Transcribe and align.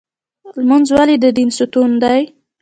لمونځ 0.57 0.87
ولې 0.95 1.15
د 1.19 1.25
دین 1.37 1.49
ستون 1.57 1.91
دی؟ 2.03 2.21